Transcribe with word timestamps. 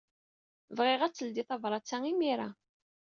Bɣiɣ 0.77 1.01
ad 1.01 1.13
teldey 1.15 1.45
tebṛat-a 1.49 1.97
imir-a. 2.11 2.49